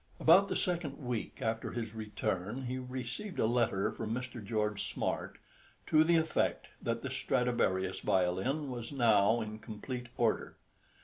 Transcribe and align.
About 0.19 0.47
the 0.47 0.55
second 0.55 0.97
week 0.97 1.43
after 1.43 1.73
his 1.73 1.93
return 1.93 2.63
he 2.63 2.79
received 2.79 3.37
a 3.37 3.45
letter 3.45 3.91
from 3.91 4.11
Mr. 4.11 4.43
George 4.43 4.91
Smart 4.91 5.37
to 5.85 6.03
the 6.03 6.15
effect 6.17 6.69
that 6.81 7.03
the 7.03 7.11
Stradivarius 7.11 7.99
violin 7.99 8.71
was 8.71 8.91
now 8.91 9.41
in 9.41 9.59
complete 9.59 10.07
order. 10.17 10.55